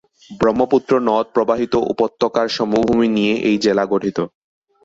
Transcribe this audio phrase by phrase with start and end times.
[0.31, 4.17] ব্রহ্মপুত্র নদ প্রবাহিত উপত্যকার সমভূমি নিয়ে এই জেলা গঠিত।